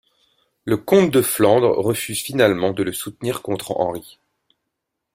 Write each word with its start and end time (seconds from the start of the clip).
Le 0.65 0.77
comte 0.77 1.11
de 1.11 1.21
Flandre 1.21 1.77
refuse 1.77 2.19
finalement 2.21 2.73
de 2.73 2.81
le 2.81 2.91
soutenir 2.91 3.43
contre 3.43 3.79
Henri. 3.79 4.17